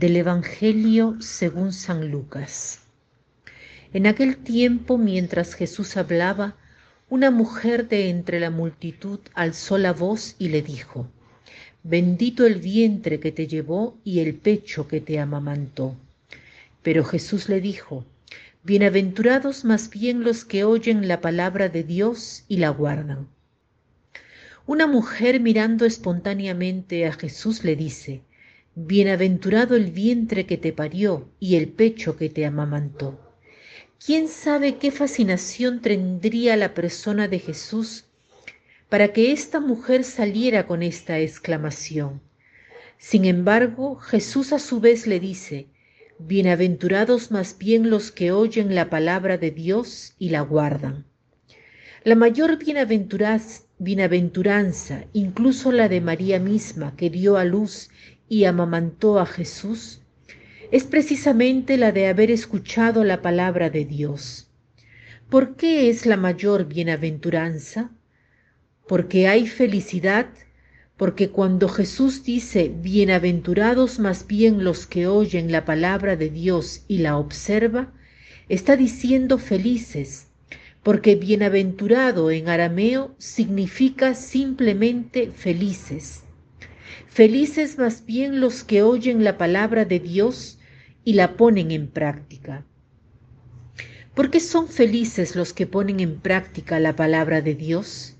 [0.00, 2.80] Del Evangelio según San Lucas.
[3.92, 6.56] En aquel tiempo, mientras Jesús hablaba,
[7.10, 11.06] una mujer de entre la multitud alzó la voz y le dijo,
[11.82, 15.94] Bendito el vientre que te llevó y el pecho que te amamantó.
[16.82, 18.06] Pero Jesús le dijo,
[18.62, 23.28] Bienaventurados más bien los que oyen la palabra de Dios y la guardan.
[24.64, 28.22] Una mujer mirando espontáneamente a Jesús le dice,
[28.82, 33.20] Bienaventurado el vientre que te parió y el pecho que te amamantó.
[34.02, 38.06] ¿Quién sabe qué fascinación tendría la persona de Jesús
[38.88, 42.22] para que esta mujer saliera con esta exclamación?
[42.96, 45.66] Sin embargo, Jesús a su vez le dice,
[46.18, 51.04] Bienaventurados más bien los que oyen la palabra de Dios y la guardan.
[52.02, 52.56] La mayor
[53.78, 57.90] bienaventuranza, incluso la de María misma, que dio a luz
[58.30, 60.00] y amamantó a Jesús,
[60.70, 64.48] es precisamente la de haber escuchado la palabra de Dios.
[65.28, 67.90] ¿Por qué es la mayor bienaventuranza?
[68.86, 70.28] Porque hay felicidad,
[70.96, 76.98] porque cuando Jesús dice, bienaventurados más bien los que oyen la palabra de Dios y
[76.98, 77.92] la observa,
[78.48, 80.28] está diciendo felices,
[80.84, 86.22] porque bienaventurado en arameo significa simplemente felices.
[87.10, 90.60] Felices más bien los que oyen la palabra de Dios
[91.02, 92.64] y la ponen en práctica.
[94.14, 98.16] ¿Por qué son felices los que ponen en práctica la palabra de Dios?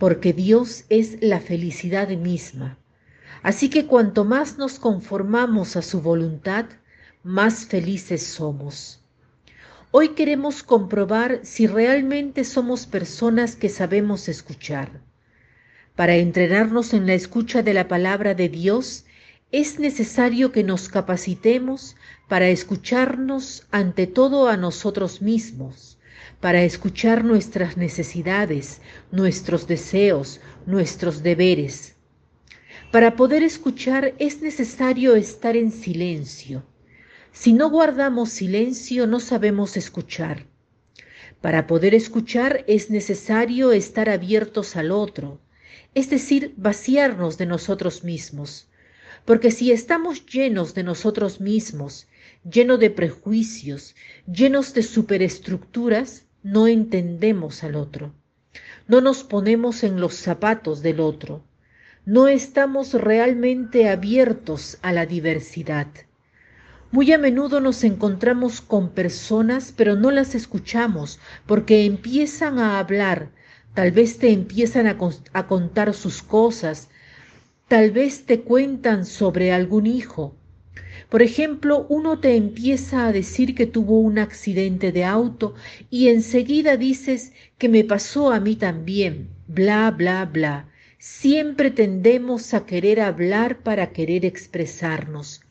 [0.00, 2.76] Porque Dios es la felicidad misma.
[3.44, 6.66] Así que cuanto más nos conformamos a su voluntad,
[7.22, 9.00] más felices somos.
[9.92, 15.03] Hoy queremos comprobar si realmente somos personas que sabemos escuchar.
[15.94, 19.04] Para entrenarnos en la escucha de la palabra de Dios,
[19.52, 21.96] es necesario que nos capacitemos
[22.28, 25.98] para escucharnos ante todo a nosotros mismos,
[26.40, 28.80] para escuchar nuestras necesidades,
[29.12, 31.96] nuestros deseos, nuestros deberes.
[32.90, 36.64] Para poder escuchar es necesario estar en silencio
[37.34, 40.46] si no guardamos silencio, no sabemos escuchar.
[41.40, 45.40] Para poder escuchar es necesario estar abiertos al otro,
[45.94, 48.68] es decir, vaciarnos de nosotros mismos.
[49.24, 52.08] Porque si estamos llenos de nosotros mismos,
[52.48, 53.94] llenos de prejuicios,
[54.26, 58.12] llenos de superestructuras, no entendemos al otro.
[58.86, 61.42] No nos ponemos en los zapatos del otro.
[62.04, 65.86] No estamos realmente abiertos a la diversidad.
[66.90, 73.30] Muy a menudo nos encontramos con personas, pero no las escuchamos porque empiezan a hablar,
[73.74, 76.88] tal vez te empiezan a, contar sus cosas,
[77.68, 80.34] tal vez te cuentan sobre algún hijo.
[81.10, 85.54] Por ejemplo, uno te empieza a decir que tuvo un accidente de auto
[85.90, 90.68] y enseguida dices que me pasó a mí también, bla, bla, bla.
[90.98, 95.44] Siempre tendemos a querer hablar para querer expresarnos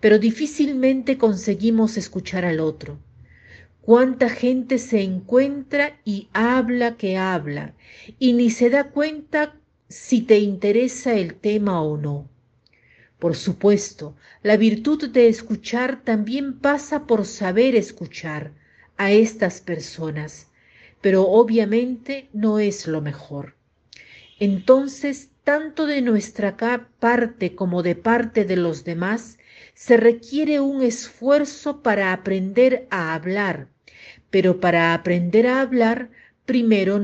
[0.00, 2.98] pero difícilmente conseguimos escuchar al otro.
[3.84, 7.74] Cuánta gente se encuentra y habla que habla
[8.18, 9.56] y ni se da cuenta
[9.90, 12.26] si te interesa el tema o no.
[13.18, 18.52] Por supuesto, la virtud de escuchar también pasa por saber escuchar
[18.96, 20.48] a estas personas,
[21.02, 23.54] pero obviamente no es lo mejor.
[24.40, 29.36] Entonces, tanto de nuestra parte como de parte de los demás,
[29.74, 33.68] se requiere un esfuerzo para aprender a hablar,
[34.34, 36.10] pero para aprender a hablar,
[36.44, 37.00] primero,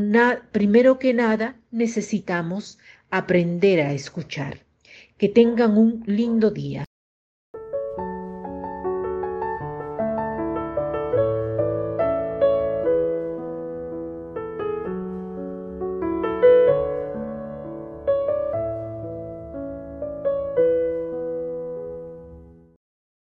[0.50, 4.66] primero que nada necesitamos aprender a escuchar.
[5.16, 6.89] Que tengan un lindo día.